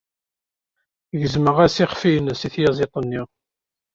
Gezmeɣ-as 1.19 1.75
iɣef-nnes 1.83 2.41
i 2.47 2.49
tyaziḍt-nni. 2.53 3.21